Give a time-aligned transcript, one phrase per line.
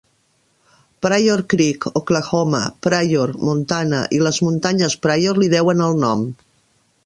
[1.05, 6.29] Pryor Creek, Oklahoma, Pryor, Montana i les muntanyes Pryor li deuen el nom.